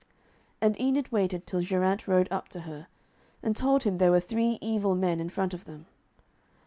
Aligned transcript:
And 0.61 0.75
Enid 0.81 1.11
waited 1.11 1.45
till 1.45 1.61
Geraint 1.61 2.07
rode 2.07 2.27
up 2.31 2.49
to 2.49 2.61
her, 2.61 2.87
and 3.43 3.55
told 3.55 3.83
him 3.83 3.97
there 3.97 4.09
were 4.09 4.19
three 4.19 4.57
evil 4.59 4.95
men 4.95 5.19
in 5.19 5.29
front 5.29 5.53
of 5.53 5.65
them. 5.65 5.85